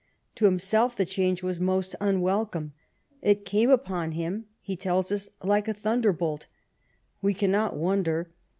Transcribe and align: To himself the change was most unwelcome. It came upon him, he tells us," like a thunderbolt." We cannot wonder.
To 0.33 0.45
himself 0.45 0.95
the 0.95 1.05
change 1.05 1.43
was 1.43 1.59
most 1.59 1.95
unwelcome. 2.01 2.73
It 3.21 3.45
came 3.45 3.69
upon 3.69 4.13
him, 4.13 4.47
he 4.59 4.75
tells 4.75 5.11
us," 5.11 5.29
like 5.43 5.67
a 5.67 5.75
thunderbolt." 5.75 6.47
We 7.21 7.35
cannot 7.35 7.77
wonder. 7.77 8.31